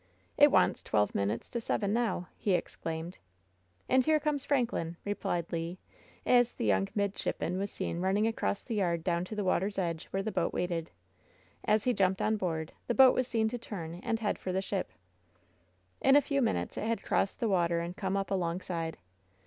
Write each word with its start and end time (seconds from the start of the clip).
"It 0.35 0.49
wants 0.51 0.81
twelve 0.81 1.13
minutes 1.13 1.47
to 1.51 1.61
seven 1.61 1.93
now!'' 1.93 2.27
he 2.35 2.55
ex 2.55 2.75
claimed. 2.75 3.19
"And 3.87 4.03
here 4.03 4.19
comes 4.19 4.43
Franklin!" 4.45 4.97
replied 5.05 5.45
Le, 5.51 5.77
as 6.25 6.55
the 6.55 6.65
young 6.65 6.87
midshipman 6.95 7.59
was 7.59 7.71
seen 7.71 7.99
running 7.99 8.25
across 8.25 8.63
the 8.63 8.73
yard 8.73 9.03
down 9.03 9.25
to 9.25 9.35
the 9.35 9.43
water's 9.43 9.77
edge, 9.77 10.05
where 10.05 10.23
the 10.23 10.31
boat 10.31 10.53
waited. 10.53 10.89
As 11.63 11.83
he 11.83 11.93
jumped 11.93 12.19
on 12.19 12.35
board, 12.35 12.71
the 12.87 12.95
boat 12.95 13.13
was 13.13 13.27
seen 13.27 13.47
to 13.49 13.59
turn 13.59 13.99
and 14.01 14.19
head 14.19 14.39
for 14.39 14.51
the 14.51 14.59
ship. 14.63 14.89
In 16.01 16.15
a 16.15 16.21
few 16.21 16.41
minutes 16.41 16.77
it 16.79 16.85
had 16.87 17.03
crossed 17.03 17.39
the 17.39 17.47
water 17.47 17.79
and 17.79 17.95
come 17.95 18.17
up 18.17 18.31
alongside. 18.31 18.97